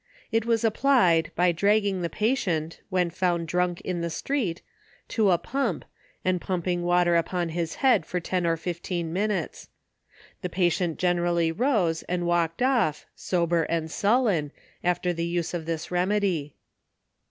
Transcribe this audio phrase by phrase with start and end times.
[0.31, 4.63] It was applied, by dragging the patient, when found drunk in the street,
[5.09, 5.85] to a pump,
[6.25, 9.69] and pumping water upon his head for ten or fifteen minutes.
[10.41, 14.51] The patient generally rose, and walked off, sober and sullen,
[14.83, 16.55] after the use of this remedy.